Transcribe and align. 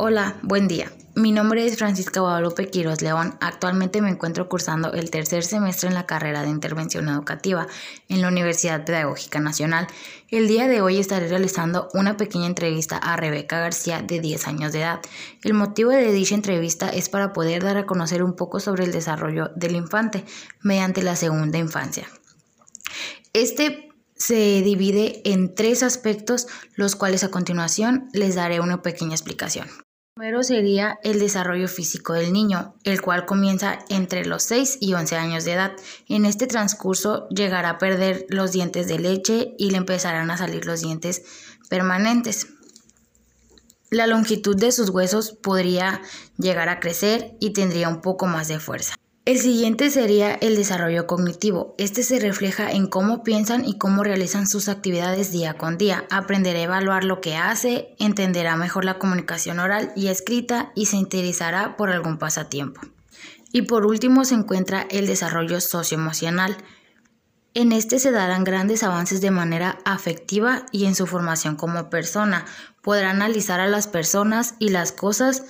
Hola, 0.00 0.36
buen 0.42 0.68
día. 0.68 0.92
Mi 1.16 1.32
nombre 1.32 1.66
es 1.66 1.76
Francisca 1.76 2.20
Guadalupe 2.20 2.70
Quiroz 2.70 3.02
León. 3.02 3.36
Actualmente 3.40 4.00
me 4.00 4.10
encuentro 4.10 4.48
cursando 4.48 4.92
el 4.92 5.10
tercer 5.10 5.42
semestre 5.42 5.88
en 5.88 5.96
la 5.96 6.06
carrera 6.06 6.42
de 6.42 6.50
Intervención 6.50 7.08
Educativa 7.08 7.66
en 8.08 8.22
la 8.22 8.28
Universidad 8.28 8.84
Pedagógica 8.84 9.40
Nacional. 9.40 9.88
El 10.28 10.46
día 10.46 10.68
de 10.68 10.82
hoy 10.82 10.98
estaré 10.98 11.26
realizando 11.26 11.88
una 11.94 12.16
pequeña 12.16 12.46
entrevista 12.46 12.96
a 12.96 13.16
Rebeca 13.16 13.58
García 13.58 14.00
de 14.00 14.20
10 14.20 14.46
años 14.46 14.72
de 14.72 14.82
edad. 14.82 15.00
El 15.42 15.54
motivo 15.54 15.90
de 15.90 16.12
dicha 16.12 16.36
entrevista 16.36 16.88
es 16.90 17.08
para 17.08 17.32
poder 17.32 17.64
dar 17.64 17.76
a 17.76 17.86
conocer 17.86 18.22
un 18.22 18.36
poco 18.36 18.60
sobre 18.60 18.84
el 18.84 18.92
desarrollo 18.92 19.50
del 19.56 19.74
infante 19.74 20.24
mediante 20.62 21.02
la 21.02 21.16
segunda 21.16 21.58
infancia. 21.58 22.06
Este 23.32 23.90
se 24.14 24.62
divide 24.62 25.22
en 25.24 25.56
tres 25.56 25.82
aspectos, 25.82 26.46
los 26.76 26.94
cuales 26.94 27.24
a 27.24 27.32
continuación 27.32 28.08
les 28.12 28.36
daré 28.36 28.60
una 28.60 28.80
pequeña 28.80 29.14
explicación. 29.14 29.66
Primero 30.18 30.42
sería 30.42 30.98
el 31.04 31.20
desarrollo 31.20 31.68
físico 31.68 32.12
del 32.12 32.32
niño, 32.32 32.74
el 32.82 33.00
cual 33.00 33.24
comienza 33.24 33.78
entre 33.88 34.24
los 34.24 34.42
6 34.42 34.78
y 34.80 34.94
11 34.94 35.14
años 35.14 35.44
de 35.44 35.52
edad. 35.52 35.76
En 36.08 36.24
este 36.24 36.48
transcurso 36.48 37.28
llegará 37.28 37.70
a 37.70 37.78
perder 37.78 38.26
los 38.28 38.50
dientes 38.50 38.88
de 38.88 38.98
leche 38.98 39.54
y 39.58 39.70
le 39.70 39.76
empezarán 39.76 40.32
a 40.32 40.36
salir 40.36 40.66
los 40.66 40.80
dientes 40.80 41.22
permanentes. 41.70 42.48
La 43.90 44.08
longitud 44.08 44.56
de 44.56 44.72
sus 44.72 44.90
huesos 44.90 45.38
podría 45.40 46.02
llegar 46.36 46.68
a 46.68 46.80
crecer 46.80 47.36
y 47.38 47.52
tendría 47.52 47.88
un 47.88 48.00
poco 48.00 48.26
más 48.26 48.48
de 48.48 48.58
fuerza. 48.58 48.96
El 49.28 49.38
siguiente 49.40 49.90
sería 49.90 50.32
el 50.36 50.56
desarrollo 50.56 51.06
cognitivo. 51.06 51.74
Este 51.76 52.02
se 52.02 52.18
refleja 52.18 52.70
en 52.70 52.86
cómo 52.86 53.22
piensan 53.22 53.66
y 53.66 53.76
cómo 53.76 54.02
realizan 54.02 54.46
sus 54.46 54.70
actividades 54.70 55.32
día 55.32 55.52
con 55.52 55.76
día. 55.76 56.06
Aprenderá 56.08 56.60
a 56.60 56.62
evaluar 56.62 57.04
lo 57.04 57.20
que 57.20 57.36
hace, 57.36 57.94
entenderá 57.98 58.56
mejor 58.56 58.86
la 58.86 58.98
comunicación 58.98 59.58
oral 59.58 59.92
y 59.94 60.06
escrita 60.06 60.72
y 60.74 60.86
se 60.86 60.96
interesará 60.96 61.76
por 61.76 61.90
algún 61.90 62.16
pasatiempo. 62.16 62.80
Y 63.52 63.62
por 63.62 63.84
último 63.84 64.24
se 64.24 64.34
encuentra 64.34 64.86
el 64.90 65.06
desarrollo 65.06 65.60
socioemocional. 65.60 66.56
En 67.52 67.72
este 67.72 67.98
se 67.98 68.10
darán 68.10 68.44
grandes 68.44 68.82
avances 68.82 69.20
de 69.20 69.30
manera 69.30 69.78
afectiva 69.84 70.64
y 70.72 70.86
en 70.86 70.94
su 70.94 71.06
formación 71.06 71.56
como 71.56 71.90
persona. 71.90 72.46
Podrá 72.80 73.10
analizar 73.10 73.60
a 73.60 73.68
las 73.68 73.88
personas 73.88 74.54
y 74.58 74.70
las 74.70 74.90
cosas 74.90 75.44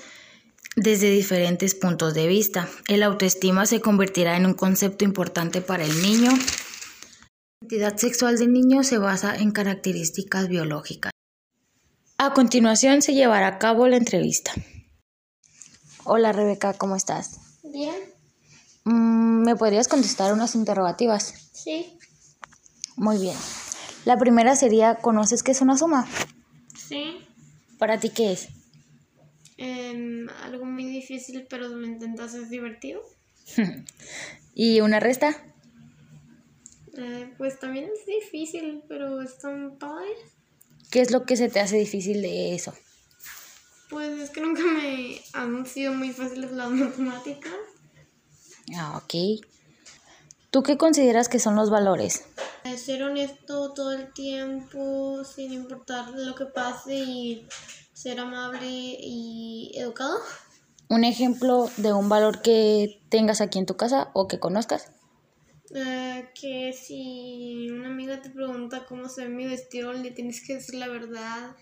desde 0.80 1.10
diferentes 1.10 1.74
puntos 1.74 2.14
de 2.14 2.28
vista. 2.28 2.68
El 2.86 3.02
autoestima 3.02 3.66
se 3.66 3.80
convertirá 3.80 4.36
en 4.36 4.46
un 4.46 4.54
concepto 4.54 5.04
importante 5.04 5.60
para 5.60 5.84
el 5.84 6.02
niño. 6.02 6.30
La 6.30 7.66
identidad 7.66 7.96
sexual 7.96 8.38
del 8.38 8.52
niño 8.52 8.84
se 8.84 8.98
basa 8.98 9.36
en 9.36 9.50
características 9.50 10.48
biológicas. 10.48 11.10
A 12.16 12.32
continuación 12.32 13.02
se 13.02 13.14
llevará 13.14 13.48
a 13.48 13.58
cabo 13.58 13.88
la 13.88 13.96
entrevista. 13.96 14.52
Hola 16.04 16.32
Rebeca, 16.32 16.74
¿cómo 16.74 16.94
estás? 16.94 17.40
Bien. 17.64 17.96
Mm, 18.84 19.44
¿Me 19.44 19.56
podrías 19.56 19.88
contestar 19.88 20.32
unas 20.32 20.54
interrogativas? 20.54 21.50
Sí. 21.52 21.98
Muy 22.96 23.18
bien. 23.18 23.36
La 24.04 24.16
primera 24.16 24.54
sería, 24.54 24.96
¿conoces 24.96 25.42
qué 25.42 25.50
es 25.50 25.60
una 25.60 25.76
suma? 25.76 26.06
Sí. 26.76 27.18
¿Para 27.78 27.98
ti 27.98 28.10
qué 28.10 28.32
es? 28.32 28.48
Algo 29.58 30.64
muy 30.64 30.84
difícil, 30.84 31.46
pero 31.48 31.68
lo 31.68 31.86
intentas 31.86 32.34
es 32.34 32.48
divertido. 32.48 33.02
¿Y 34.54 34.80
una 34.80 35.00
resta? 35.00 35.36
Eh, 36.96 37.32
pues 37.36 37.58
también 37.58 37.84
es 37.92 38.06
difícil, 38.06 38.82
pero 38.88 39.20
están 39.22 39.78
padres. 39.78 40.18
¿Qué 40.90 41.00
es 41.00 41.10
lo 41.10 41.24
que 41.24 41.36
se 41.36 41.48
te 41.48 41.60
hace 41.60 41.76
difícil 41.76 42.22
de 42.22 42.54
eso? 42.54 42.72
Pues 43.90 44.18
es 44.20 44.30
que 44.30 44.40
nunca 44.40 44.62
me 44.62 45.20
han 45.32 45.66
sido 45.66 45.92
muy 45.92 46.12
fáciles 46.12 46.52
las 46.52 46.70
matemáticas. 46.72 47.52
Ah, 48.76 48.96
ok. 49.02 49.44
¿Tú 50.50 50.62
qué 50.62 50.76
consideras 50.76 51.28
que 51.28 51.38
son 51.38 51.56
los 51.56 51.70
valores? 51.70 52.24
Ser 52.76 53.02
honesto 53.02 53.72
todo 53.72 53.92
el 53.92 54.12
tiempo, 54.12 55.24
sin 55.24 55.52
importar 55.52 56.10
lo 56.10 56.34
que 56.34 56.46
pase 56.46 56.94
y 56.94 57.46
ser 57.92 58.20
amable 58.20 58.68
y 58.68 59.72
educado. 59.74 60.18
¿Un 60.88 61.04
ejemplo 61.04 61.68
de 61.76 61.92
un 61.92 62.08
valor 62.08 62.40
que 62.40 63.00
tengas 63.10 63.40
aquí 63.40 63.58
en 63.58 63.66
tu 63.66 63.76
casa 63.76 64.10
o 64.14 64.26
que 64.28 64.38
conozcas? 64.38 64.90
Eh, 65.74 66.30
que 66.34 66.72
si 66.72 67.68
una 67.70 67.88
amiga 67.88 68.22
te 68.22 68.30
pregunta 68.30 68.86
cómo 68.86 69.08
se 69.08 69.24
ve 69.24 69.28
mi 69.28 69.46
vestido, 69.46 69.92
le 69.92 70.10
tienes 70.12 70.46
que 70.46 70.54
decir 70.54 70.76
la 70.76 70.88
verdad, 70.88 71.56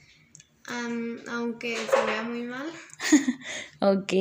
aunque 1.29 1.77
se 1.77 2.07
vea 2.07 2.23
muy 2.23 2.43
mal. 2.43 2.67
Ok. 3.81 4.13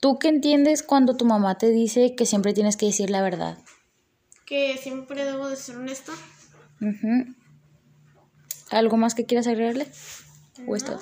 ¿Tú 0.00 0.18
qué 0.18 0.28
entiendes 0.28 0.82
cuando 0.82 1.16
tu 1.16 1.24
mamá 1.24 1.58
te 1.58 1.70
dice 1.70 2.14
que 2.14 2.26
siempre 2.26 2.54
tienes 2.54 2.76
que 2.76 2.86
decir 2.86 3.10
la 3.10 3.22
verdad? 3.22 3.58
Que 4.46 4.78
siempre 4.78 5.24
debo 5.24 5.48
de 5.48 5.56
ser 5.56 5.76
honesta. 5.76 6.12
Ujú. 6.80 7.34
¿Algo 8.70 8.96
más 8.96 9.14
que 9.14 9.26
quieras 9.26 9.46
agregarle? 9.46 9.86
¿O? 10.66 10.70
No, 10.70 10.74
esto- 10.76 11.00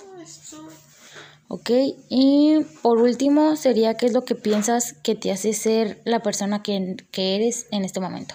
Ok, 1.48 1.70
y 2.08 2.64
por 2.82 3.00
último 3.02 3.54
sería 3.56 3.94
qué 3.96 4.06
es 4.06 4.12
lo 4.12 4.24
que 4.24 4.34
piensas 4.34 4.94
que 5.02 5.14
te 5.14 5.30
hace 5.30 5.52
ser 5.52 6.00
la 6.04 6.20
persona 6.20 6.62
que, 6.62 6.96
que 7.12 7.36
eres 7.36 7.66
en 7.70 7.84
este 7.84 8.00
momento. 8.00 8.34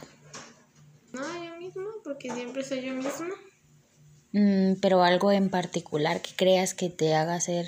No, 1.11 1.21
yo 1.43 1.55
misma, 1.57 1.85
porque 2.03 2.31
siempre 2.31 2.63
soy 2.63 2.81
yo 2.85 2.93
misma. 2.93 3.29
Mm, 4.31 4.73
pero 4.79 5.03
algo 5.03 5.31
en 5.31 5.49
particular 5.49 6.21
que 6.21 6.35
creas 6.35 6.75
que 6.75 6.89
te 6.91 7.15
haga 7.15 7.41
ser 7.41 7.65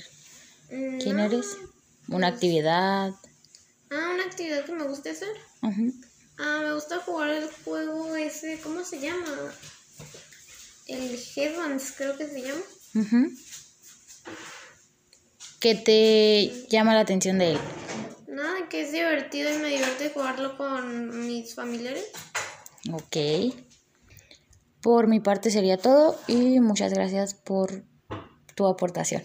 quién 0.70 1.18
No. 1.18 1.24
eres. 1.24 1.48
Una 2.08 2.28
actividad. 2.28 3.14
Ah, 3.90 4.12
una 4.14 4.24
actividad 4.26 4.64
que 4.64 4.74
me 4.74 4.84
gusta 4.88 5.10
hacer. 5.10 5.36
Ujú. 5.64 5.92
Ah, 6.44 6.60
me 6.64 6.74
gusta 6.74 6.98
jugar 6.98 7.30
el 7.30 7.48
juego 7.64 8.16
ese, 8.16 8.60
¿cómo 8.64 8.84
se 8.84 9.00
llama? 9.00 9.54
El 10.88 11.16
Heavens, 11.16 11.94
creo 11.96 12.18
que 12.18 12.28
se 12.28 12.42
llama. 12.42 12.62
Ujú. 12.96 13.30
¿Qué 15.60 15.76
te 15.76 16.68
llama 16.68 16.96
la 16.96 17.02
atención 17.02 17.38
de 17.38 17.52
él? 17.52 17.60
Nada, 18.28 18.68
que 18.70 18.82
es 18.82 18.92
divertido 18.92 19.54
y 19.54 19.60
me 19.60 19.68
divierte 19.68 20.10
jugarlo 20.10 20.58
con 20.58 21.28
mis 21.28 21.54
familiares. 21.54 22.06
Ok. 22.92 23.54
Por 24.82 25.06
mi 25.06 25.20
parte 25.20 25.52
sería 25.52 25.78
todo 25.78 26.20
y 26.28 26.60
muchas 26.60 26.92
gracias 26.92 27.36
por 27.36 27.84
tu 28.56 28.66
aportación. 28.66 29.22